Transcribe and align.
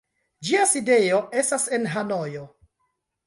Ĝia 0.47 0.61
sidejo 0.69 1.19
estas 1.43 1.67
en 1.79 1.85
Hanojo. 1.97 2.45